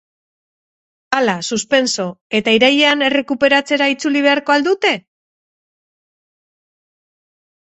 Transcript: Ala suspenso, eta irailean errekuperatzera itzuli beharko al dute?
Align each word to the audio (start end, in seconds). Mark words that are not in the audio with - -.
Ala 1.17 1.35
suspenso, 1.49 2.05
eta 2.39 2.55
irailean 2.59 3.05
errekuperatzera 3.09 3.91
itzuli 3.97 4.25
beharko 4.29 4.55
al 4.55 4.67
dute? 4.69 4.95